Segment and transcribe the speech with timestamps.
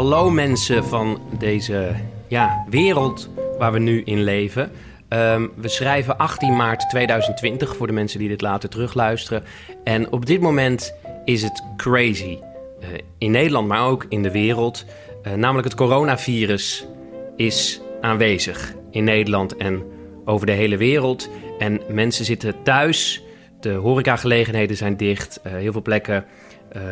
[0.00, 1.94] Hallo mensen van deze
[2.28, 4.70] ja, wereld waar we nu in leven.
[5.08, 9.44] Ehm, we schrijven 18 maart 2020 voor de mensen die dit later terugluisteren.
[9.84, 10.94] En op dit moment
[11.24, 12.38] is het crazy.
[12.80, 12.88] Eh,
[13.18, 14.84] in Nederland, maar ook in de wereld.
[15.22, 16.86] Eh, namelijk het coronavirus
[17.36, 19.82] is aanwezig in Nederland en
[20.24, 21.30] over de hele wereld.
[21.58, 23.22] En mensen zitten thuis.
[23.60, 25.40] De horecagelegenheden zijn dicht.
[25.42, 26.24] Eh, heel veel plekken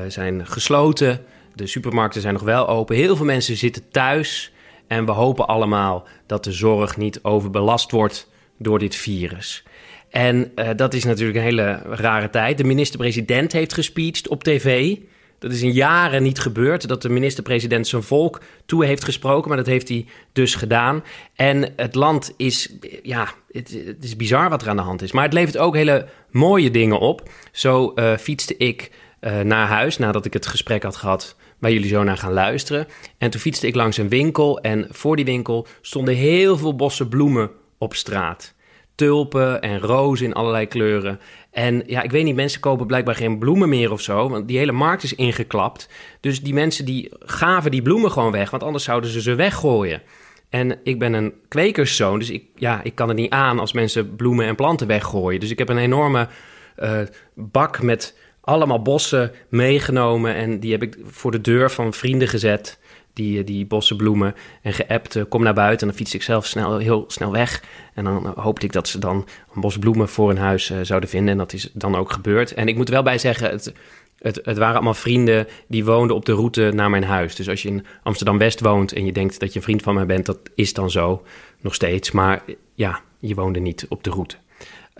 [0.08, 1.20] zijn gesloten.
[1.58, 2.96] De supermarkten zijn nog wel open.
[2.96, 4.52] Heel veel mensen zitten thuis.
[4.86, 9.64] En we hopen allemaal dat de zorg niet overbelast wordt door dit virus.
[10.10, 12.58] En uh, dat is natuurlijk een hele rare tijd.
[12.58, 14.96] De minister-president heeft gespeecht op tv.
[15.38, 19.56] Dat is in jaren niet gebeurd, dat de minister-president zijn volk toe heeft gesproken, maar
[19.56, 21.04] dat heeft hij dus gedaan.
[21.34, 22.72] En het land is,
[23.02, 25.12] ja, het, is bizar wat er aan de hand is.
[25.12, 27.30] Maar het levert ook hele mooie dingen op.
[27.52, 31.88] Zo uh, fietste ik uh, naar huis nadat ik het gesprek had gehad waar jullie
[31.88, 32.86] zo naar gaan luisteren.
[33.18, 37.08] En toen fietste ik langs een winkel en voor die winkel stonden heel veel bossen
[37.08, 38.54] bloemen op straat.
[38.94, 41.20] Tulpen en rozen in allerlei kleuren.
[41.50, 44.58] En ja, ik weet niet, mensen kopen blijkbaar geen bloemen meer of zo, want die
[44.58, 45.88] hele markt is ingeklapt.
[46.20, 50.02] Dus die mensen die gaven die bloemen gewoon weg, want anders zouden ze ze weggooien.
[50.48, 54.16] En ik ben een kwekerszoon, dus ik, ja, ik kan het niet aan als mensen
[54.16, 55.40] bloemen en planten weggooien.
[55.40, 56.28] Dus ik heb een enorme
[56.78, 57.00] uh,
[57.34, 60.34] bak met allemaal bossen meegenomen.
[60.34, 62.78] En die heb ik voor de deur van vrienden gezet.
[63.12, 64.34] Die, die bossenbloemen.
[64.62, 65.80] En geappt, uh, kom naar buiten.
[65.80, 67.62] En dan fiets ik zelf snel, heel snel weg.
[67.94, 71.32] En dan hoopte ik dat ze dan een bos bloemen voor hun huis zouden vinden.
[71.32, 72.54] En dat is dan ook gebeurd.
[72.54, 73.72] En ik moet er wel bij zeggen, het,
[74.18, 77.34] het, het, waren allemaal vrienden die woonden op de route naar mijn huis.
[77.34, 80.06] Dus als je in Amsterdam-West woont en je denkt dat je een vriend van mij
[80.06, 81.22] bent, dat is dan zo
[81.60, 82.10] nog steeds.
[82.10, 82.42] Maar
[82.74, 84.36] ja, je woonde niet op de route.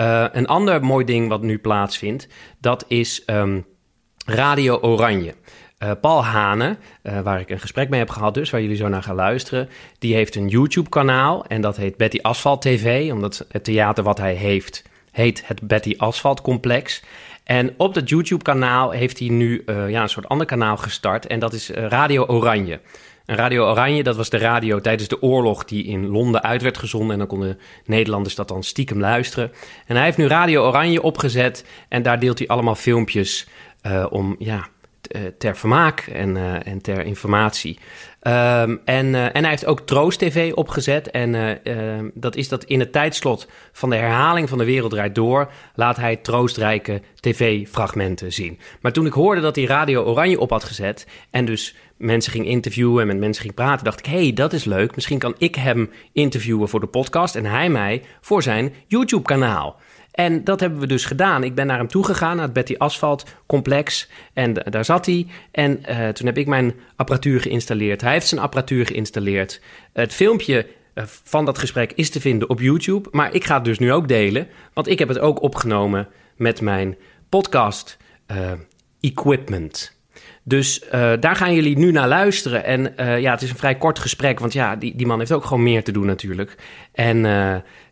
[0.01, 2.29] Uh, een ander mooi ding wat nu plaatsvindt,
[2.61, 3.67] dat is um,
[4.27, 5.35] Radio Oranje.
[5.83, 8.89] Uh, Paul Hane, uh, waar ik een gesprek mee heb gehad, dus waar jullie zo
[8.89, 13.65] naar gaan luisteren, die heeft een YouTube-kanaal en dat heet Betty Asphalt TV, omdat het
[13.65, 17.03] theater wat hij heeft heet het Betty Asphalt Complex.
[17.45, 21.53] En op dat YouTube-kanaal heeft hij nu ja, een soort ander kanaal gestart en dat
[21.53, 22.81] is Radio Oranje.
[23.31, 27.13] Radio Oranje, dat was de radio tijdens de oorlog die in Londen uit werd gezonden.
[27.13, 29.53] En dan konden Nederlanders dat dan stiekem luisteren.
[29.87, 33.49] En hij heeft nu Radio Oranje opgezet en daar deelt hij allemaal filmpjes
[33.87, 34.65] uh, om, ja, eh,
[35.39, 37.79] ter vermaak en, uh, en ter informatie.
[38.23, 41.11] Um, en, uh, en hij heeft ook Troost TV opgezet.
[41.11, 45.15] En ehm, dat is dat in het tijdslot van de herhaling van de Wereld Draait
[45.15, 45.51] Door...
[45.75, 48.59] laat hij troostrijke tv-fragmenten zien.
[48.81, 51.07] Maar toen ik hoorde dat hij Radio Oranje op had gezet...
[51.31, 54.65] en dus mensen ging interviewen en met mensen ging praten, dacht ik: hey, dat is
[54.65, 54.95] leuk.
[54.95, 59.77] Misschien kan ik hem interviewen voor de podcast en hij mij voor zijn YouTube-kanaal.
[60.11, 61.45] En dat hebben we dus gedaan.
[61.45, 64.09] Ik ben naar hem toegegaan, naar het Betty Asphalt complex.
[64.33, 65.27] En daar zat hij.
[65.51, 68.01] En uh, toen heb ik mijn apparatuur geïnstalleerd.
[68.01, 69.61] Hij heeft zijn apparatuur geïnstalleerd.
[69.93, 73.09] Het filmpje uh, van dat gesprek is te vinden op YouTube.
[73.13, 74.49] Maar ik ga het dus nu ook delen.
[74.73, 76.97] Want ik heb het ook opgenomen met mijn
[77.29, 77.97] podcast
[78.31, 78.53] uh,
[79.01, 79.97] equipment.
[80.43, 80.85] Dus
[81.21, 82.65] daar gaan jullie nu naar luisteren.
[82.65, 85.45] En ja, het is een vrij kort gesprek, want ja, die, die man heeft ook
[85.45, 86.55] gewoon meer te doen natuurlijk.
[86.93, 87.25] En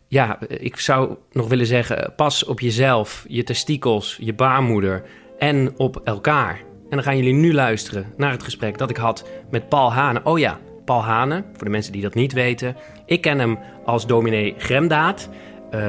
[0.07, 5.03] ja, ik zou nog willen zeggen, pas op jezelf, je testikels, je baarmoeder
[5.37, 6.55] en op elkaar.
[6.89, 10.21] En dan gaan jullie nu luisteren naar het gesprek dat ik had met Paul Hane.
[10.23, 12.75] Oh ja, Paul Hane, voor de mensen die dat niet weten.
[13.05, 15.29] Ik ken hem als dominee Gremdaad.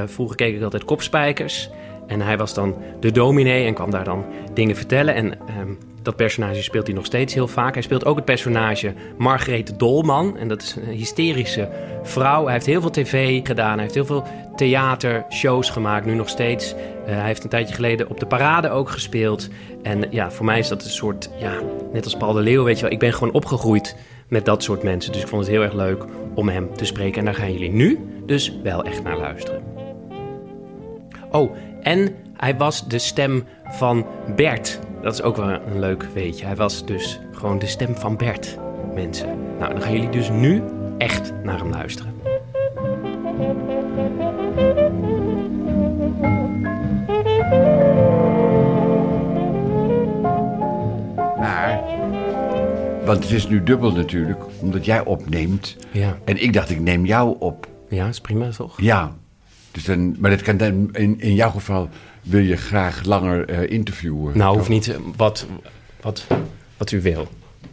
[0.07, 1.71] vroeger keek ik altijd kopspijkers.
[2.09, 5.15] En hij was dan de dominee en kwam daar dan dingen vertellen.
[5.15, 7.75] En um, dat personage speelt hij nog steeds heel vaak.
[7.75, 10.37] Hij speelt ook het personage Margarethe Dolman.
[10.37, 11.69] En dat is een hysterische
[12.03, 12.45] vrouw.
[12.45, 13.73] Hij heeft heel veel tv gedaan.
[13.73, 14.25] Hij heeft heel veel
[14.57, 16.75] theatershows gemaakt, nu nog steeds.
[16.75, 19.49] Uh, hij heeft een tijdje geleden op de parade ook gespeeld.
[19.83, 21.53] En ja, voor mij is dat een soort, ja,
[21.93, 22.93] net als Paul de Leeuw, weet je wel.
[22.93, 23.97] Ik ben gewoon opgegroeid
[24.29, 25.13] met dat soort mensen.
[25.13, 26.05] Dus ik vond het heel erg leuk
[26.35, 27.19] om hem te spreken.
[27.19, 29.63] En daar gaan jullie nu dus wel echt naar luisteren.
[31.31, 31.51] Oh,
[31.83, 34.79] en hij was de stem van Bert.
[35.03, 36.45] Dat is ook wel een leuk weetje.
[36.47, 38.59] Hij was dus gewoon de stem van Bert,
[38.95, 39.29] mensen.
[39.59, 40.63] Nou, dan gaan jullie dus nu
[40.99, 42.15] echt naar hem luisteren.
[51.39, 51.81] Maar,
[53.05, 55.77] want het is nu dubbel natuurlijk, omdat jij opneemt.
[55.91, 56.17] Ja.
[56.25, 57.67] En ik dacht, ik neem jou op.
[57.89, 58.81] Ja, is prima toch?
[58.81, 59.13] Ja.
[59.71, 61.89] Dus dan, maar dat kan dan, in, in jouw geval
[62.23, 64.39] wil je graag langer uh, interviewen.
[64.39, 64.97] Nou, hoeft niet.
[65.17, 65.47] Wat,
[66.01, 66.27] wat,
[66.77, 67.29] wat u wil.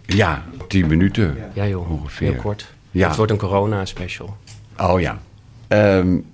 [0.06, 1.38] Ja, tien minuten.
[1.54, 2.32] Ja joh, ongeveer.
[2.32, 2.74] heel kort.
[2.92, 3.08] Ja.
[3.08, 4.38] Het wordt een corona-special.
[4.78, 5.20] Oh ja.
[5.68, 6.26] Um,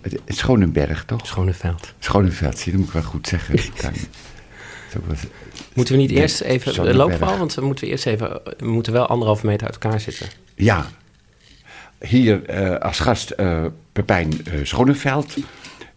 [0.00, 1.26] het, het Schonenberg, toch?
[1.26, 1.94] Schoneveld.
[1.98, 3.58] Schoneveld, zie, dat moet ik wel goed zeggen.
[5.74, 6.96] Moeten we niet eerst even...
[6.96, 7.38] Lopen we al?
[7.38, 8.40] Want we moeten eerst even...
[8.58, 10.26] We moeten wel anderhalve meter uit elkaar zitten.
[10.54, 10.86] Ja,
[12.00, 15.36] hier eh, als gast eh, Pepijn eh, Schoneveld.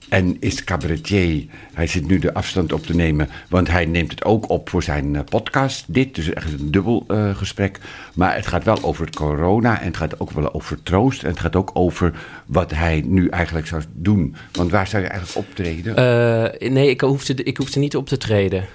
[0.10, 1.46] En is cabaretier.
[1.74, 4.84] Hij zit nu de afstand op te nemen, want hij neemt het ook op voor
[4.84, 5.86] zijn podcast.
[5.88, 7.80] Dit, dus echt een dubbel gesprek.
[8.14, 11.24] Maar het gaat wel over corona en het gaat ook wel over troost.
[11.24, 12.14] En het gaat ook over
[12.46, 14.36] wat hij nu eigenlijk zou doen.
[14.52, 15.96] Want waar zou je eigenlijk optreden?
[15.96, 18.68] Eh, nee, ik hoefde, ik hoefde niet op te treden,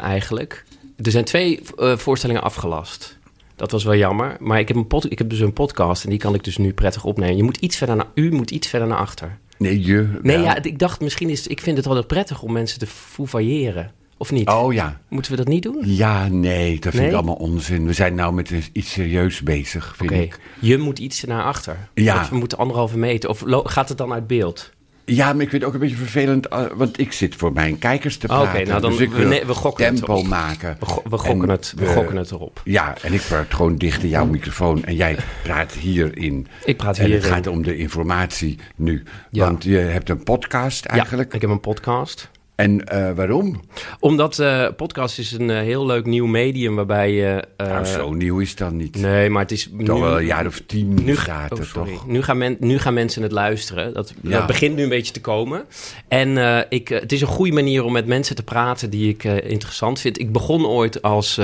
[0.00, 0.64] eigenlijk.
[1.02, 3.18] Er zijn twee voorstellingen afgelast.
[3.62, 4.36] Dat was wel jammer.
[4.40, 6.56] Maar ik heb, een pod, ik heb dus een podcast en die kan ik dus
[6.56, 7.36] nu prettig opnemen.
[7.36, 9.38] Je moet iets verder naar, u moet iets verder naar achter.
[9.58, 10.18] nee, je.
[10.22, 11.46] Nee, ja, ik dacht misschien is...
[11.46, 13.92] Ik vind het altijd prettig om mensen te fouvailleren.
[14.16, 14.48] Of niet?
[14.48, 15.00] Oh ja.
[15.08, 15.78] Moeten we dat niet doen?
[15.84, 17.06] Ja, nee, dat vind Nee?
[17.08, 17.86] ik allemaal onzin.
[17.86, 20.38] We zijn nou met iets serieus bezig, vind Oké, ik.
[20.60, 21.88] je moet iets naar achter.
[21.94, 22.14] Ja.
[22.14, 23.30] Want we moeten anderhalve meter.
[23.30, 24.70] Of gaat het dan uit beeld?
[25.04, 27.78] Ja, maar ik vind het ook een beetje vervelend, eh, want ik zit voor mijn
[27.78, 28.66] kijkers te Oké, praten.
[28.68, 30.26] nou dan- dus ik we- wil nee, we gokken het tempo erop.
[30.26, 30.76] maken.
[30.80, 32.60] We, go- we gokken, En het, we we- gokken het erop.
[32.64, 36.46] Ja, en ik praat gewoon dicht in jouw microfoon en jij praat hierin.
[36.64, 37.30] Ik praat En het hierin.
[37.32, 39.02] gaat om de informatie nu.
[39.30, 39.44] Ja.
[39.44, 41.28] Want je hebt een podcast eigenlijk.
[41.30, 42.30] Ja, ik heb een podcast.
[42.54, 43.60] En eh, waarom?
[44.00, 47.44] Omdat eh podcast is een eh, heel leuk nieuw medium waarbij je...
[47.56, 48.96] nou, zo nieuw is dan niet.
[48.96, 50.02] Nee, maar het is Toch nu...
[50.02, 51.92] wel een jaar of tien nu, oh, sorry.
[51.92, 52.06] toch?
[52.06, 53.94] Nu gaan, men, nu gaan mensen het luisteren.
[53.94, 54.30] Dat, Ja.
[54.30, 55.64] dat begint nu een beetje te komen.
[56.08, 60.00] En ik, het is een goede manier om met mensen te praten die ik interessant
[60.00, 60.18] vind.
[60.18, 61.40] Ik begon ooit als...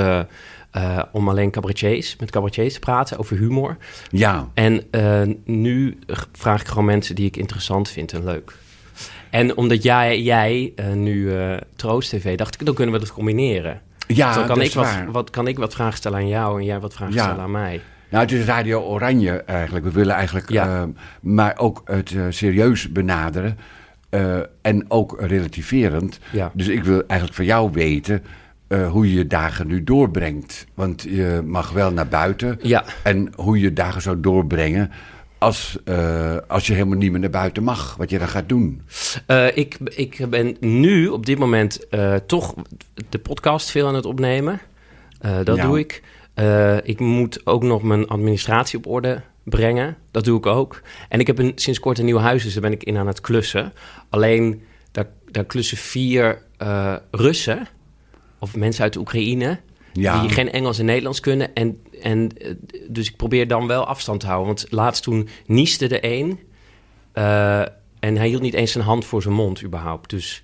[1.12, 3.76] om alleen cabaretiers, met cabaretiers te praten over humor.
[4.10, 4.82] Ja, En
[5.44, 5.98] nu
[6.32, 8.52] vraag ik gewoon mensen die ik interessant vind en leuk.
[9.30, 13.12] En omdat jij, jij eh, nu eh, Troost TV, dacht ik, dan kunnen we dat
[13.12, 13.80] combineren.
[14.06, 15.10] ja Dus dan kan dat ik is wat, waar.
[15.10, 17.22] wat, kan ik wat vragen stellen aan jou en jij wat vragen Ja.
[17.22, 17.80] stellen aan mij.
[18.10, 19.84] Nou, het is Radio Oranje eigenlijk.
[19.84, 20.66] We willen eigenlijk, Ja.
[20.76, 20.82] eh,
[21.20, 23.58] maar ook het eh, serieus benaderen.
[24.62, 26.18] en ook relativerend.
[26.32, 26.50] Ja.
[26.54, 28.22] Dus ik wil eigenlijk van jou weten
[28.90, 30.66] hoe je je dagen nu doorbrengt.
[30.74, 32.58] Want je mag wel naar buiten.
[32.62, 32.84] Ja.
[33.02, 34.90] En hoe je je dagen zou doorbrengen
[35.38, 37.96] als, eh, als je helemaal niet meer naar buiten mag.
[37.96, 38.82] Wat je dan gaat doen.
[39.26, 42.54] Eh, ik, ik ben nu op dit moment eh, toch
[43.08, 44.60] de podcast veel aan het opnemen.
[45.44, 45.66] Dat Ja.
[45.66, 46.02] doe ik.
[46.82, 49.96] Ik moet ook nog mijn administratie op orde brengen.
[50.10, 50.80] Dat doe ik ook.
[51.08, 53.06] En ik heb een, sinds kort een nieuw huis, dus daar ben ik in aan
[53.06, 53.72] het klussen.
[54.08, 54.62] Alleen,
[54.92, 56.42] daar, daar klussen vier
[57.10, 57.68] Russen,
[58.38, 59.58] of mensen uit de Oekraïne...
[59.98, 60.20] Ja.
[60.20, 61.54] die geen Engels en Nederlands kunnen.
[61.54, 62.50] En, en, eh,
[62.88, 64.46] dus ik probeer dan wel afstand te houden.
[64.46, 66.38] Want laatst toen nieste de een...
[67.12, 67.60] eh,
[68.00, 70.10] en hij hield niet eens zijn hand voor zijn mond überhaupt.
[70.10, 70.42] Dus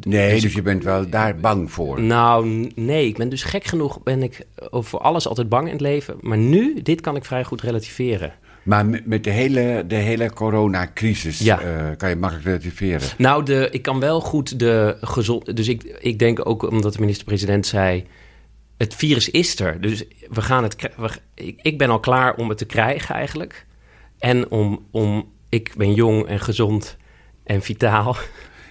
[0.00, 2.00] Nee, dus je bent wel daar bang voor.
[2.00, 5.80] nou, nee, ik ben dus gek genoeg, ben ik over alles altijd bang in het
[5.80, 6.16] leven.
[6.20, 8.32] Maar nu, dit kan ik vrij goed relativeren.
[8.62, 11.60] Maar met, de hele, de hele coronacrisis Ja.
[11.60, 13.08] eh, kan je makkelijk relativeren.
[13.18, 15.56] Nou, de, ik kan wel goed de gezond.
[15.56, 18.04] Dus ik, ik denk ook omdat de minister-president zei.
[18.80, 19.80] Het virus is er.
[19.80, 20.76] Dus we gaan het.
[20.96, 23.66] We, ik, ik ben al klaar om het te krijgen eigenlijk.
[24.18, 25.32] En om, om.
[25.48, 26.96] Ik ben jong en gezond
[27.44, 28.16] en vitaal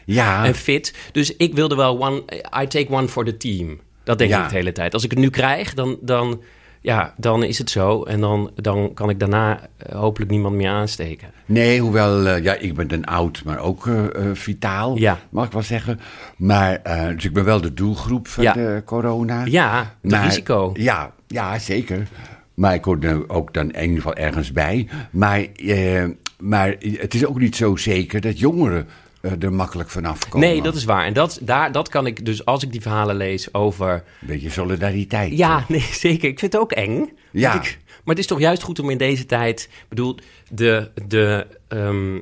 [0.05, 0.95] Ja, en fit.
[1.11, 2.23] Dus ik wilde wel one.
[2.61, 3.79] I take one for the team.
[4.03, 4.43] Dat denk Ja.
[4.43, 4.93] ik de hele tijd.
[4.93, 5.97] Als ik het nu krijg, dan.
[6.01, 6.41] dan
[6.81, 8.03] ja, dan is het zo.
[8.03, 11.27] En dan, dan kan ik daarna eh, hopelijk niemand meer aansteken.
[11.45, 15.17] Nee, hoewel, eh, ja, ik ben dan oud, maar ook eh, vitaal, Ja.
[15.29, 15.99] mag ik wel zeggen.
[16.37, 16.81] Maar,
[17.15, 18.53] dus ik ben wel de doelgroep van Ja.
[18.53, 19.45] de corona.
[19.45, 20.71] Ja, het Maar- risico.
[20.73, 22.07] Ja, ja, zeker.
[22.53, 24.87] Maar ik hoor er ook dan in ieder geval ergens bij.
[25.11, 25.45] Maar,
[26.39, 28.87] maar het is ook niet zo zeker dat jongeren
[29.21, 30.47] er makkelijk vanaf komen.
[30.47, 31.05] Nee, dat is waar.
[31.05, 33.93] En dat, daar, dat kan ik dus, als ik die verhalen lees over...
[33.93, 35.37] Een beetje solidariteit.
[35.37, 36.29] Ja, nee, zeker.
[36.29, 37.09] Ik vind het ook eng.
[37.31, 37.53] Ja.
[37.53, 39.69] Ik, maar het is toch juist goed om in deze tijd...
[39.71, 40.17] Ik bedoel,
[40.49, 42.19] de, de, ehm,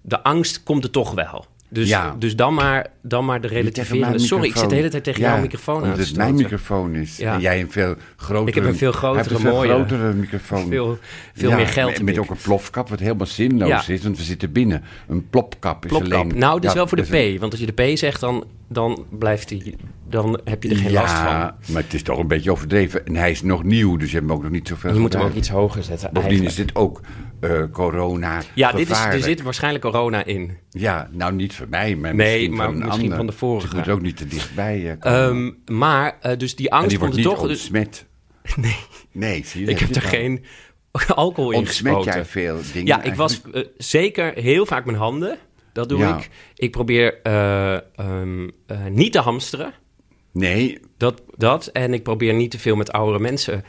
[0.00, 1.46] de angst komt er toch wel.
[1.74, 2.14] Dus, Ja.
[2.18, 4.18] dus dan, maar, dan maar de relativerende...
[4.18, 6.94] Sorry, ik zit de hele tijd tegen Ja, jouw microfoon aan te het mijn microfoon
[6.94, 7.16] is.
[7.16, 7.34] Ja.
[7.34, 8.48] En jij een veel grotere...
[8.48, 10.68] Ik heb een veel grotere, een veel grotere microfoon.
[10.68, 10.98] Veel,
[11.34, 11.90] veel Ja, meer geld.
[11.90, 13.92] Met, met ook een plofkap, wat helemaal zinloos Ja.
[13.92, 14.02] is.
[14.02, 14.82] Want we zitten binnen.
[15.08, 16.12] Een plopkap is Plopkap.
[16.12, 16.38] alleen...
[16.38, 17.40] Nou, dat is ja, wel voor de P.
[17.40, 19.76] Want als je de P zegt, dan, dan, blijft die,
[20.08, 21.72] dan heb je er geen ja, last van.
[21.74, 23.06] maar het is toch een beetje overdreven.
[23.06, 25.12] En hij is nog nieuw, dus je hebt hem ook nog niet zoveel Je moet
[25.12, 26.10] hem ook iets hoger zetten.
[26.12, 27.00] Bovendien is dit ook
[27.40, 30.56] eh, corona Ja, dit is, er zit waarschijnlijk corona in.
[30.70, 33.16] Ja, nou niet voor mij, maar Nee, misschien maar van een misschien ander.
[33.16, 33.66] van de vorige.
[33.68, 35.54] Dus moet ook niet te dichtbij eh, komen.
[35.66, 37.48] Ehm, maar, eh, dus die angst die komt wordt er niet toch...
[37.48, 38.06] Dus, ontsmet.
[38.56, 38.76] nee,
[39.12, 39.70] Nee, zie je.
[39.70, 40.44] ik heb er geen
[41.14, 42.12] alcohol in Ontsmet gespoten.
[42.18, 45.38] jij veel dingen Ja, ik was eh, zeker heel vaak mijn handen.
[45.72, 46.18] Dat doe Ja.
[46.18, 46.30] ik.
[46.54, 49.72] Ik probeer eh, ehm, eh, niet te hamsteren.
[50.32, 51.66] Nee, Dat, dat.
[51.66, 53.64] En ik probeer niet te veel met oudere mensen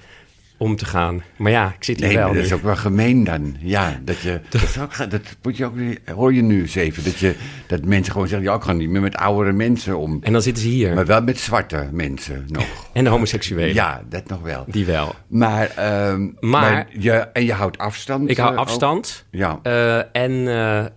[0.58, 1.24] om te gaan.
[1.38, 2.42] Maar ja, ik zit hier Nee, wel dat nu.
[2.42, 3.56] is ook wel gemeen dan.
[3.60, 4.40] Ja, dat je.
[4.50, 5.74] Dat, ook, dat moet je ook.
[6.16, 7.04] Hoor je nu eens even.
[7.04, 7.36] Dat, je,
[7.68, 10.20] dat mensen gewoon zeggen: ja, ik ga niet meer met oudere mensen om.
[10.22, 10.94] En dan zitten ze hier.
[10.94, 12.66] Maar wel met zwarte mensen nog.
[12.94, 13.74] En de homoseksuelen.
[13.74, 14.64] Ja, dat nog wel.
[14.68, 15.16] Die wel.
[15.28, 18.30] Maar, ehm, Maar- je, en je houdt afstand.
[18.30, 18.66] Ik hou eh, ook?
[18.66, 19.26] afstand.
[19.32, 19.60] Ja.
[19.64, 20.48] Eh, en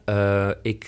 [0.05, 0.87] eh, ik,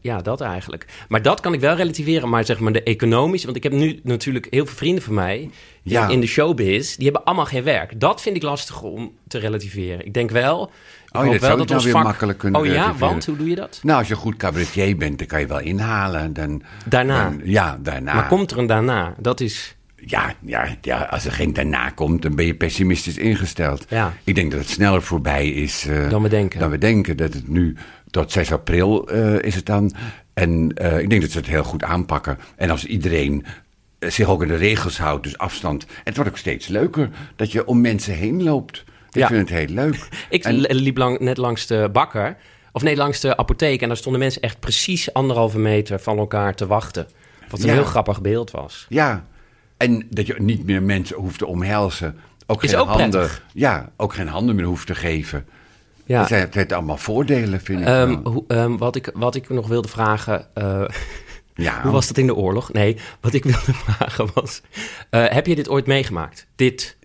[0.00, 0.86] ja, dat eigenlijk.
[1.08, 2.28] Maar dat kan ik wel relativeren.
[2.28, 5.50] Maar zeg maar de economische, want ik heb nu natuurlijk heel veel vrienden van mij
[5.90, 6.08] Ja.
[6.08, 6.94] in, de showbiz.
[6.96, 8.00] Die hebben allemaal geen werk.
[8.00, 10.06] Dat vind ik lastig om te relativeren.
[10.06, 10.70] Ik denk wel.
[11.06, 12.02] Ik Oh, hoop dat wel zou dat nou weer vak...
[12.04, 13.08] makkelijk kunnen Oh ja, relativeren.
[13.08, 13.80] want hoe doe je dat?
[13.82, 16.32] Nou, als je goed cabaretier bent, dan kan je wel inhalen.
[16.32, 17.22] Dan, Daarna.
[17.24, 18.14] dan- ja, daarna.
[18.14, 19.14] Maar komt er een daarna?
[19.18, 19.76] Dat is.
[20.06, 23.84] Ja, ja, ja, als er geen daarna komt, dan ben je pessimistisch ingesteld.
[23.88, 24.12] Ja.
[24.24, 26.60] Ik denk dat het sneller voorbij is eh, Dan we denken.
[26.60, 27.16] Dan we denken.
[27.16, 27.76] Dat het nu
[28.10, 29.92] tot 6 april eh, is het dan.
[30.34, 32.38] En eh, ik denk dat ze het heel goed aanpakken.
[32.56, 33.44] En als iedereen
[33.98, 35.84] zich ook aan de regels houdt, dus afstand.
[35.84, 38.84] En het wordt ook steeds leuker dat je om mensen heen loopt.
[39.10, 39.26] Ik Ja.
[39.26, 40.08] vind het heel leuk.
[40.30, 42.36] Ik En- liep lang, net langs de bakker.
[42.72, 43.82] Of nee, langs de apotheek.
[43.82, 47.08] En daar stonden mensen echt precies anderhalve meter van elkaar te wachten.
[47.48, 47.72] Wat een Ja.
[47.72, 48.86] heel grappig beeld was.
[48.88, 49.24] Ja,
[49.76, 52.18] en dat je niet meer mensen hoeft te omhelzen.
[52.46, 53.42] Ook Is geen ook handen, prettig.
[53.52, 55.46] Ja, ook geen handen meer hoeft te geven.
[56.04, 56.18] Ja.
[56.18, 57.86] Dat zijn, het allemaal voordelen, vind ik.
[57.86, 60.46] Ehm, hoe- ehm, wat, ik, wat ik nog wilde vragen.
[60.54, 60.82] eh,
[61.64, 61.82] ja.
[61.82, 62.72] Hoe was dat in de oorlog?
[62.72, 64.60] Nee, wat ik wilde vragen was...
[65.10, 66.46] eh, heb je dit ooit meegemaakt?
[66.56, 66.96] Dit,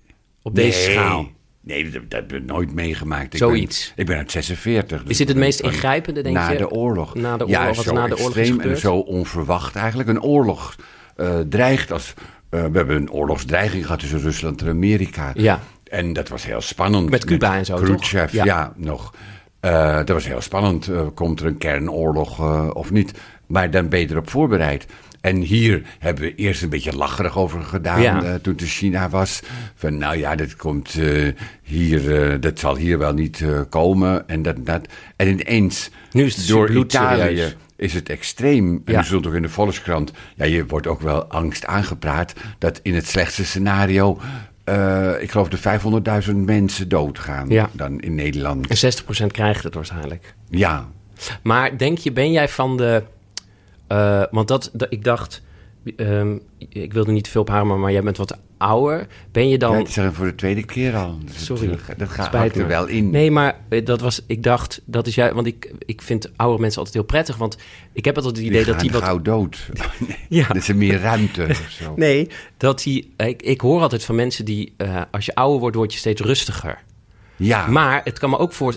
[0.41, 1.27] op deze schaal?
[1.61, 3.33] Nee, dat, dat heb ik nooit meegemaakt.
[3.33, 3.87] Ik Zoiets.
[3.95, 5.01] Ben, ik ben uit 46.
[5.01, 6.57] dus Is dit het meest ingrijpende, denk na je?
[6.57, 7.15] de oorlog.
[7.15, 10.09] Na de ja, oorlog, wat zo na de oorlog is extreem en zo onverwacht eigenlijk.
[10.09, 10.75] Een oorlog
[11.15, 12.13] eh, dreigt als...
[12.49, 15.31] eh, we hebben een oorlogsdreiging gehad tussen Rusland en Amerika.
[15.33, 15.59] Ja.
[15.83, 17.09] En dat was heel spannend.
[17.09, 17.85] Met Cuba en zo, toch?
[17.85, 18.45] Khrushchev, Ja.
[18.45, 18.73] ja.
[18.75, 19.13] nog.
[19.59, 20.89] Dat was heel spannend.
[21.13, 22.39] Komt er een kernoorlog
[22.73, 23.13] of niet?
[23.53, 24.85] Maar dan ben je erop voorbereid.
[25.21, 28.23] En hier hebben we eerst een beetje lacherig over gedaan Ja.
[28.23, 29.41] eh, toen het in China was.
[29.75, 31.27] Van nou ja, dat komt eh,
[31.63, 34.27] hier, eh, dat zal hier wel niet komen.
[34.27, 34.87] En dat, dat.
[35.15, 37.13] En ineens, Nu is het door bloedserieus.
[37.39, 38.81] Italië is het extreem.
[38.85, 38.99] En Ja.
[38.99, 42.95] je zult ook in de Volkskrant, ja, je wordt ook wel angst aangepraat dat in
[42.95, 44.19] het slechtste scenario,
[45.19, 47.69] ik geloof de 500.000 mensen doodgaan Ja.
[47.71, 48.67] dan in Nederland.
[48.67, 50.33] En 60% krijgt het waarschijnlijk.
[50.49, 50.87] Ja,
[51.43, 53.03] Maar denk je, ben jij van de...
[53.97, 55.41] eh, want dat, dat- ik dacht...
[55.95, 59.07] ehm, ik wilde niet te veel op haar, maar, jij bent wat ouder.
[59.31, 59.71] Ben je dan...
[59.71, 61.17] ja, het is voor de tweede keer al.
[61.35, 63.09] Sorry, het, dat gaat er wel in.
[63.09, 66.59] Nee, maar eh, dat was, ik dacht, dat is juist, want ik, ik vind oude
[66.61, 67.57] mensen altijd heel prettig, want
[67.93, 69.69] ik heb altijd het idee die dat die wat, gauw dood.
[70.07, 70.47] nee, Ja.
[70.47, 71.93] Dat is er meer ruimte of zo.
[71.95, 75.75] nee, dat die, ik, ik hoor altijd van mensen die, eh, als je ouder wordt,
[75.75, 76.81] word je steeds rustiger.
[77.35, 77.67] Ja.
[77.67, 78.75] Maar het kan me ook voor,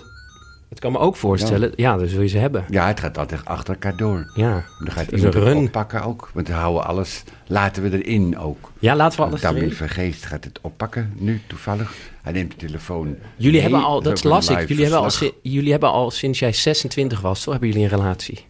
[0.69, 2.65] het kan me ook voorstellen, ja, dan zul je ze hebben.
[2.69, 4.31] ja, het gaat altijd achter elkaar door.
[4.35, 5.65] Ja, Dan gaat iemand een het run.
[5.65, 6.29] oppakken ook.
[6.33, 8.71] Want we houden alles, laten we erin ook.
[8.79, 9.71] Ja, laten we alles erin.
[9.73, 11.95] Vergeest gaat het oppakken nu toevallig.
[12.21, 13.15] Hij neemt de telefoon.
[13.35, 13.61] Jullie mee.
[13.61, 17.21] hebben al, dat is las ik, jullie hebben, al, jullie hebben al sinds jij 26
[17.21, 18.45] was, toch hebben jullie een relatie.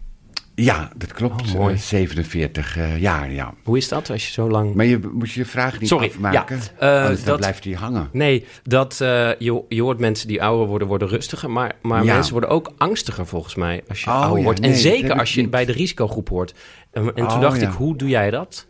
[0.59, 1.41] Ja, dat klopt.
[1.41, 1.73] Oh, mooi.
[1.73, 3.53] Eh, 47 eh, jaar, ja.
[3.63, 4.73] Hoe is dat als je zo lang...
[4.73, 6.59] Maar je moet je vraag niet Sorry, afmaken.
[6.79, 8.09] ja, eh, anders dat- blijft hij hangen.
[8.11, 11.49] Nee, dat, eh, je, je hoort mensen die ouder worden, worden rustiger.
[11.51, 12.13] Maar, maar Ja.
[12.13, 14.59] mensen worden ook angstiger volgens mij als je Oh, ouder ja, wordt.
[14.59, 15.49] en zeker als je niet.
[15.49, 16.53] bij de risicogroep hoort.
[16.91, 18.67] En, en toen Oh, dacht ik, hoe doe jij dat?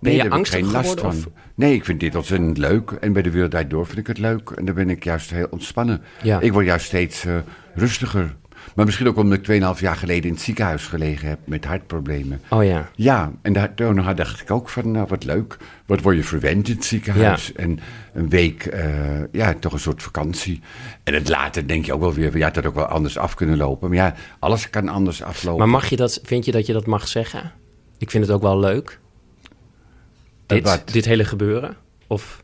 [0.00, 1.20] Ben Nee, je daar angstig geen last geworden?
[1.22, 1.32] van.
[1.32, 1.40] Of?
[1.54, 2.90] Nee, ik vind dit ontzettend leuk.
[2.90, 4.50] En bij de Wereld Door vind ik het leuk.
[4.50, 6.02] En dan ben ik juist heel ontspannen.
[6.22, 6.40] Ja.
[6.40, 7.36] Ik word juist steeds eh,
[7.74, 8.36] rustiger.
[8.74, 12.40] Maar misschien ook omdat ik 2,5 jaar geleden in het ziekenhuis gelegen heb met hartproblemen.
[12.50, 12.90] Oh ja.
[12.94, 15.56] Ja, en daar, toen dacht ik ook van, nou wat leuk.
[15.86, 17.52] Wat word je verwend in het ziekenhuis?
[17.52, 17.78] En
[18.12, 20.60] een week, eh, ja, toch een soort vakantie.
[21.04, 23.34] En het later denk je ook wel weer, ja, het had ook wel anders af
[23.34, 23.88] kunnen lopen.
[23.88, 25.58] Maar ja, alles kan anders aflopen.
[25.58, 27.52] Maar mag je dat, vind je dat je dat mag zeggen?
[27.98, 29.00] Ik vind het ook wel leuk.
[30.46, 31.76] Dit, dit hele gebeuren?
[32.06, 32.42] Of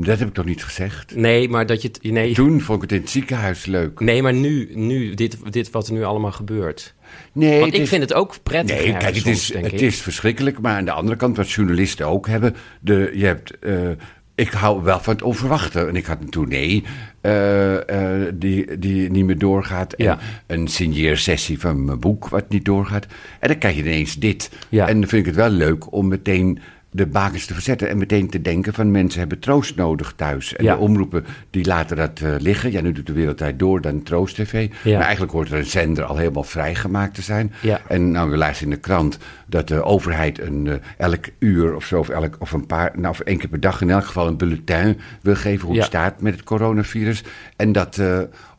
[0.00, 1.16] Dat heb ik toch niet gezegd?
[1.16, 2.12] nee, maar dat je het.
[2.12, 4.00] Nee, Toen vond ik het in het ziekenhuis leuk.
[4.00, 6.94] nee maar nu, nu dit, dit wat er nu allemaal gebeurt.
[7.32, 8.76] Nee, Want ik is- vind het ook prettig.
[8.76, 9.80] Nee, kijk, het, is, het ik.
[9.80, 10.60] is verschrikkelijk.
[10.60, 12.54] Maar aan de andere kant, wat journalisten ook hebben...
[12.80, 13.90] De, je hebt, eh,
[14.34, 15.86] ik hou wel van het onverwachte.
[15.86, 16.84] En ik had een tournee
[17.20, 19.92] eh, eh, die, die niet meer doorgaat.
[19.92, 20.18] En Ja.
[20.46, 23.06] een signeersessie van mijn boek wat niet doorgaat.
[23.40, 24.50] En dan krijg je ineens dit.
[24.68, 24.88] Ja.
[24.88, 26.58] En dan vind ik het wel leuk om meteen
[26.90, 27.88] de bakens te verzetten.
[27.88, 30.56] En meteen te denken van mensen hebben troost nodig thuis.
[30.56, 30.74] En Ja.
[30.74, 32.72] de omroepen die laten dat eh, liggen.
[32.72, 34.68] Ja, nu doet de Wereldtijd door, dan Troost TV.
[34.84, 34.92] Ja.
[34.92, 37.52] Maar eigenlijk hoort er een zender al helemaal vrijgemaakt te zijn.
[37.60, 37.80] Ja.
[37.88, 41.84] En nou, we luisteren in de krant dat de overheid een, eh, elk uur of
[41.84, 44.26] zo, of, elk, of een paar, nou, of één keer per dag in elk geval
[44.26, 47.22] een bulletin wil geven hoe het staat met het coronavirus.
[47.56, 48.18] En dat eh,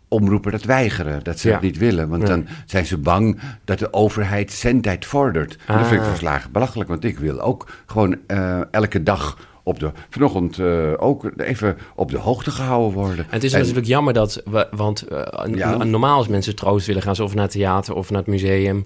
[0.10, 1.54] omroepen dat weigeren, dat ze Ja.
[1.54, 2.10] dat niet willen.
[2.10, 2.28] Want Ja.
[2.28, 5.58] dan zijn ze bang dat de overheid zendtijd vordert.
[5.68, 6.10] En dat vind ik Ah.
[6.10, 11.32] verslagen belachelijk, want ik wil ook gewoon eh, elke dag op de, vanochtend eh, ook
[11.38, 13.18] even op de hoogte gehouden worden.
[13.18, 15.84] En het is En- natuurlijk jammer dat, we, want eh, Ja.
[15.84, 18.86] normaal als mensen troost willen gaan ze of naar het theater of naar het museum.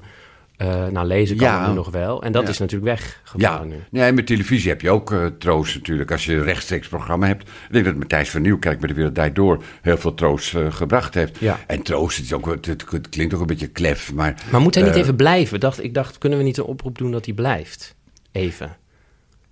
[0.63, 1.67] Eh nou, lezen kan Ja.
[1.67, 2.23] nu nog wel.
[2.23, 2.49] En dat Ja.
[2.49, 3.75] is natuurlijk Ja, weggevallen nu.
[3.99, 6.11] nee, met televisie heb je ook eh, troost natuurlijk.
[6.11, 7.41] Als je een rechtstreeks programma hebt.
[7.47, 10.71] Ik denk dat Matthijs van Nieuwkerk bij de Wereld Draait Door heel veel troost eh,
[10.71, 11.37] gebracht heeft.
[11.39, 11.59] Ja.
[11.67, 14.13] En troost het is ook, het, het, klinkt ook een beetje klef.
[14.13, 15.59] Maar, Maar moet hij niet even blijven?
[15.59, 17.95] Dacht, ik dacht, kunnen we niet een oproep doen dat hij blijft?
[18.31, 18.75] Even.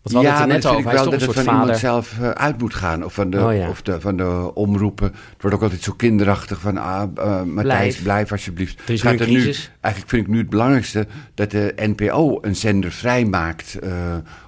[0.02, 0.90] Want we ja, hadden het er net vind over.
[0.90, 1.62] Hij is toch dat het soort van vader.
[1.62, 3.06] iemand zelf eh, uit moet gaan.
[3.06, 3.70] Of van de, Oh ja.
[3.70, 5.08] of de, van de omroepen.
[5.08, 6.78] Het wordt ook altijd zo kinderachtig van...
[6.78, 8.32] Ah, eh, Matthijs, Blijf.
[8.32, 8.82] alsjeblieft.
[8.86, 11.08] Er is Gaat nu een nu, eigenlijk vind ik nu het belangrijkste...
[11.34, 13.80] dat de NPO een zender vrijmaakt...
[13.80, 13.90] eh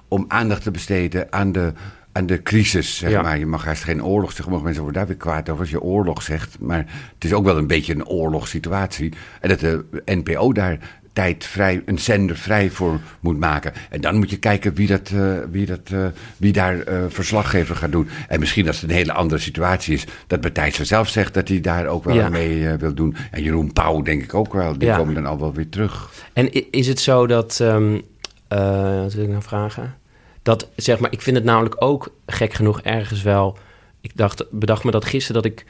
[0.08, 1.72] om aandacht te besteden aan de,
[2.12, 3.22] aan de crisis, zeg Ja.
[3.22, 3.38] maar.
[3.38, 4.62] Je mag haast geen oorlog zeggen.
[4.62, 6.56] Mensen worden daar weer kwaad over als je oorlog zegt.
[6.60, 6.78] Maar
[7.14, 9.12] het is ook wel een beetje een oorlogssituatie.
[9.40, 10.78] En dat de NPO daar
[11.14, 13.72] tijd vrij, een zender vrij voor moet maken.
[13.90, 16.06] En dan moet je kijken wie, dat, eh, wie, dat, eh,
[16.36, 18.08] wie daar eh, verslaggever gaat doen.
[18.28, 20.04] En misschien als het een hele andere situatie is...
[20.26, 22.28] dat Matthijs zelf zegt dat hij daar ook wel Ja.
[22.28, 23.16] mee wil doen.
[23.30, 24.78] En Jeroen Pauw denk ik ook wel.
[24.78, 24.96] Die Ja.
[24.96, 26.10] komen dan al wel weer terug.
[26.32, 27.60] En is het zo dat...
[27.60, 29.94] eh, wat wil ik nou vragen?
[30.42, 33.58] Dat, zeg maar, ik vind het namelijk ook gek genoeg ergens wel...
[34.00, 35.64] Ik dacht, bedacht me dat gisteren dat ik...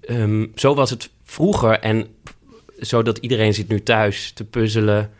[0.00, 2.06] ehm, zo was het vroeger en
[2.80, 5.10] zo dat iedereen zit nu thuis te puzzelen.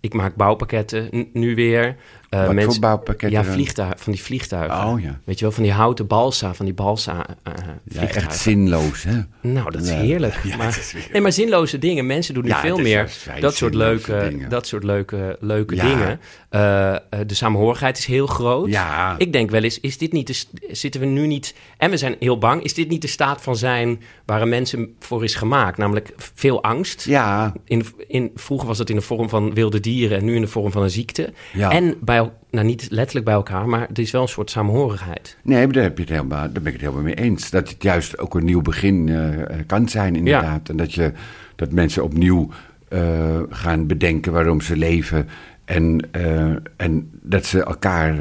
[0.00, 1.96] Ik maak bouwpakketten nu weer.
[2.44, 4.84] Wat voor bouwpakketten Ja, vliegtuigen, van die vliegtuigen.
[4.86, 5.18] Oh ja.
[5.24, 7.52] Weet je wel, van die houten balsa, van die balsa Ja,
[7.88, 8.22] vliegtuigen.
[8.22, 9.20] echt zinloos, hè?
[9.40, 10.34] Nou, dat is heerlijk.
[10.44, 12.06] Ja, maar, het is weer- nee, maar zinloze dingen.
[12.06, 14.48] Mensen doen nu Ja, veel meer dat soort, leuke, dingen.
[14.48, 16.20] dat soort leuke, leuke dingen.
[16.48, 18.68] Eh, eh, de samenhorigheid is heel groot.
[18.68, 19.14] Ja.
[19.18, 21.54] Ik denk wel eens, is dit niet de, zitten we nu niet...
[21.76, 22.62] En we zijn heel bang.
[22.62, 25.78] Is dit niet de staat van zijn waar een mensen voor is gemaakt?
[25.78, 27.04] Namelijk veel angst.
[27.04, 30.40] Ja, In, in, vroeger was het in de vorm van wilde dieren en nu in
[30.40, 31.32] de vorm van een ziekte.
[31.52, 31.70] Ja.
[31.70, 32.25] En bij,
[32.56, 35.36] nou, niet letterlijk bij elkaar, maar het is wel een soort samenhorigheid.
[35.42, 37.50] Nee, daar, heb je het helemaal, daar ben ik het helemaal mee eens.
[37.50, 40.68] Dat het juist ook een nieuw begin eh, kan zijn, inderdaad.
[40.68, 41.12] En dat, je,
[41.56, 42.48] dat mensen opnieuw
[42.88, 45.28] eh, gaan bedenken waarom ze leven.
[45.64, 48.16] En, eh, en dat ze elkaar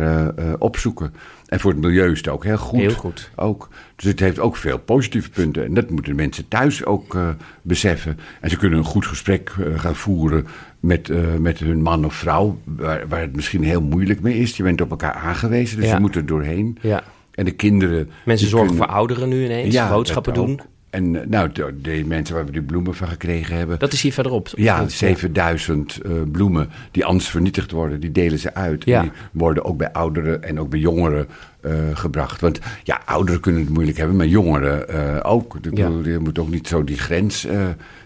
[0.59, 1.13] opzoeken.
[1.47, 2.79] En voor het milieu is het ook heel goed.
[2.79, 3.29] Heel goed.
[3.35, 3.69] Ook.
[3.95, 5.65] Dus het heeft ook veel positieve punten.
[5.65, 7.29] En dat moeten mensen thuis ook eh,
[7.61, 8.19] beseffen.
[8.41, 10.47] En ze kunnen een goed gesprek eh, gaan voeren
[10.79, 12.59] met, eh, met hun man of vrouw.
[12.63, 14.57] Waar, waar het misschien heel moeilijk mee is.
[14.57, 15.93] Je bent op elkaar aangewezen, dus Ja.
[15.93, 16.77] je moet er doorheen.
[16.81, 17.03] Ja.
[17.31, 18.09] En de kinderen.
[18.25, 20.59] Mensen zorgen kunnen- voor ouderen nu ineens, boodschappen doen.
[20.95, 23.79] En eh, nou, de, de mensen waar we die bloemen van gekregen hebben.
[23.79, 24.47] Dat is hier verderop.
[24.55, 28.85] ja, Dat is- 7000 eh, bloemen die anders vernietigd worden, die delen ze uit.
[28.85, 29.01] Ja.
[29.01, 31.27] Die worden ook bij ouderen en ook bij jongeren
[31.61, 32.41] eh, gebracht.
[32.41, 35.55] Want ja, ouderen kunnen het moeilijk hebben, maar jongeren ook.
[35.55, 35.87] Ik Ja.
[35.87, 37.47] bedoel, je moet ook niet zo die grens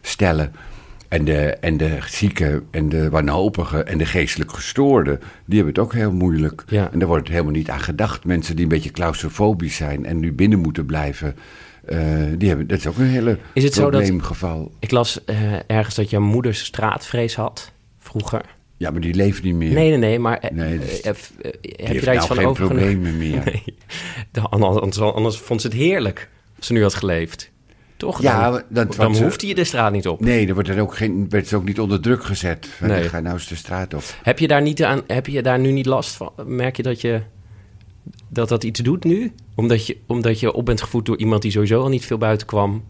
[0.02, 0.52] stellen.
[1.08, 5.84] En de, en de zieken en de wanhopigen en de geestelijk gestoorden, die hebben het
[5.84, 6.63] ook heel moeilijk.
[6.67, 6.89] Ja.
[6.91, 8.25] En daar wordt helemaal niet aan gedacht.
[8.25, 11.36] Mensen die een beetje claustrofobisch zijn en nu binnen moeten blijven,
[12.38, 14.71] die hebben, dat is ook een hele Is het zo dat- probleemgeval.
[14.80, 15.36] Ik las eh,
[15.67, 18.41] ergens dat jouw moeder straatvrees had, vroeger.
[18.78, 19.73] Ja, maar die leven niet meer.
[19.73, 22.28] Nee, nee, nee, maar eh, Nee, dus eh, eh, eh, heb je daar iets nou
[22.28, 22.99] van geen overgenomen?
[23.02, 23.41] problemen meer.
[23.45, 23.63] Nee,
[24.32, 27.52] Dan- anders, anders vond ze het heerlijk als ze nu had geleefd.
[27.97, 28.21] Toch?
[28.21, 30.19] Ja, dan, dat- dan ze- hoefde je de straat niet op.
[30.19, 32.69] Nee, er wordt er ook geen, werd ze ook niet onder druk gezet.
[32.80, 33.04] Nee.
[33.10, 34.04] Ga nou eens de straat op.
[34.23, 36.32] Heb je daar niet aan, heb je daar nu niet last van?
[36.45, 37.21] Merk je dat je
[38.30, 39.32] dat, dat iets doet nu?
[39.56, 42.48] Omdat je, omdat je op bent gevoed door iemand die sowieso al niet veel buiten
[42.48, 42.84] kwam.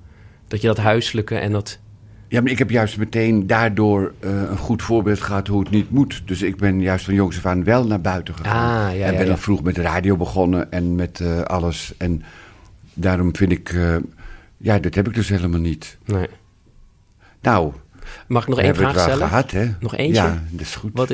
[0.48, 1.80] Dat je dat huiselijke en dat.
[2.28, 5.92] Ja, maar ik heb juist meteen daardoor eh, een goed voorbeeld gehad hoe het niet
[5.92, 6.22] moet.
[6.26, 8.90] Dus ik ben juist van jongs af aan wel naar buiten gegaan.
[8.90, 9.32] Ah, ja, en ben ja.
[9.32, 11.94] al vroeg met de radio begonnen en met eh, alles.
[11.98, 12.24] En
[12.94, 13.70] daarom vind ik...
[13.70, 13.96] eh,
[14.58, 15.98] ja, dat heb ik dus helemaal niet.
[16.06, 16.28] Nee.
[17.42, 17.74] Nou,
[18.28, 19.28] Mag ik nog één vraag stellen?
[19.28, 19.66] gehad, hè?
[19.80, 20.22] Nog eentje?
[20.22, 20.92] Ja, dat is goed.
[20.94, 21.14] Wat,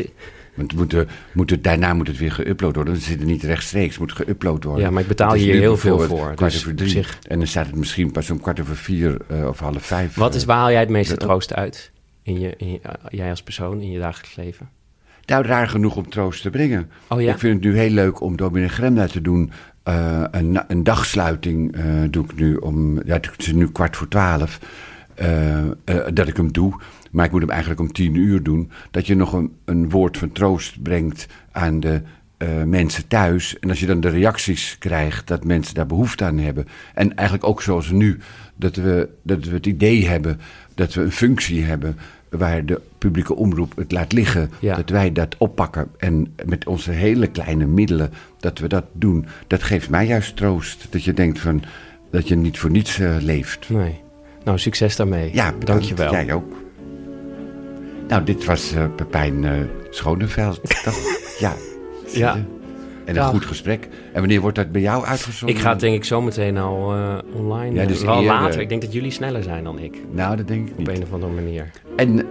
[0.56, 1.02] Want moet, eh,
[1.34, 2.86] moet het, daarna moet het weer geüpload worden.
[2.94, 4.84] Dan zit het niet rechtstreeks, het moet geüpload worden.
[4.84, 6.90] Ja, maar ik betaal is hier heel veel voor, Kwart dus over drie.
[6.90, 10.16] zich- En dan staat het misschien pas om kwart over vier eh, of half vijf.
[10.16, 10.48] wat is eh.
[10.48, 11.92] waar haal jij het meeste troost uit?
[12.24, 14.70] In je, in je, eh, jij als persoon, in je dagelijks leven?
[15.26, 16.90] Nou, raar genoeg om troost te brengen.
[17.10, 17.32] Oh ja?
[17.34, 19.52] Ik vind het nu heel leuk om Dominee Gremla te doen.
[19.84, 23.02] Eh, een, een dagsluiting eh, doe ik nu om...
[23.06, 24.60] Ja, het is nu kwart voor twaalf.
[25.16, 25.68] eh, eh,
[26.14, 26.74] dat ik hem doe.
[27.16, 28.72] Maar ik moet hem eigenlijk om tien uur doen.
[28.92, 32.02] Dat je nog een, een woord van troost brengt aan de
[32.38, 33.60] eh, mensen thuis.
[33.60, 36.68] En als je dan de reacties krijgt dat mensen daar behoefte aan hebben.
[36.94, 38.20] En eigenlijk ook zoals nu.
[38.56, 40.40] Dat we, dat we het idee hebben
[40.74, 41.98] dat we een functie hebben
[42.30, 44.52] waar de publieke omroep het laat liggen.
[44.60, 44.76] Ja.
[44.76, 49.26] Dat wij dat oppakken en met onze hele kleine middelen dat we dat doen.
[49.48, 50.88] Dat geeft mij juist troost.
[50.90, 51.64] Dat je denkt van
[52.12, 53.70] dat je niet voor niets eh, leeft.
[53.70, 54.02] Nee.
[54.44, 55.34] Nou, succes daarmee.
[55.34, 55.66] Ja, bedankt.
[55.66, 56.12] Dankjewel.
[56.12, 56.65] Jij ook.
[58.08, 59.52] Nou, dit was eh Pepijn eh
[59.90, 60.98] Schoneveld, toch?
[61.40, 61.54] ja.
[62.12, 62.38] Ja.
[63.06, 63.88] En een goed gesprek.
[64.14, 65.56] En wanneer wordt dat bij jou uitgezonden?
[65.58, 67.76] Ik ga het denk ik zometeen al eh, online.
[67.76, 68.28] Ja, dus wel eerder.
[68.32, 68.62] later.
[68.62, 69.98] Ik denk dat jullie sneller zijn dan ik.
[70.12, 70.88] Nou, dat denk ik Op niet.
[70.90, 71.70] een of andere manier.
[71.96, 72.28] En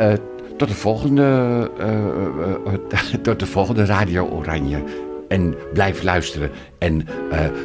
[0.56, 1.70] tot de volgende,
[3.22, 4.82] tot de volgende Radio Oranje.
[5.28, 6.50] En blijf luisteren.
[6.78, 7.06] En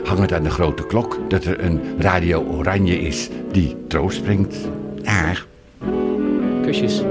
[0.04, 4.56] hang het aan de grote klok dat er een Radio Oranje is die troost brengt.
[5.04, 5.48] Dag.
[6.62, 7.02] Kusjes.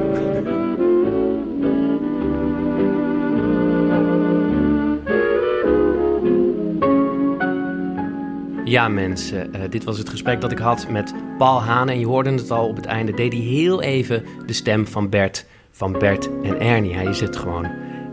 [8.69, 11.89] Ja, mensen, eh, dit was het gesprek dat ik had met Paul Haan.
[11.89, 15.09] En je hoorde het al op het einde, deed hij heel even de stem van
[15.09, 16.95] Bert, van Bert en Ernie.
[16.95, 17.67] Hij is het gewoon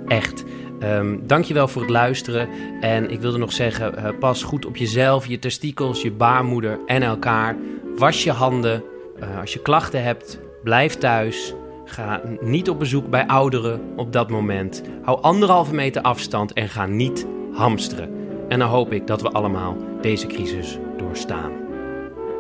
[0.08, 0.44] echt.
[0.80, 2.48] Ehm dankjewel voor het luisteren.
[2.82, 7.04] En ik wilde nog zeggen, eh, pas goed op jezelf, je testikels, je baarmoeder en
[7.04, 7.56] elkaar.
[7.96, 8.84] Was je handen.
[9.20, 11.54] Eh, als je klachten hebt, blijf thuis.
[11.86, 14.82] Ga niet op bezoek bij ouderen op dat moment.
[15.04, 18.25] Hou anderhalve meter afstand en ga niet hamsteren.
[18.48, 21.52] En dan hoop ik dat we allemaal deze crisis doorstaan.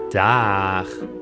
[0.09, 1.14] Daag.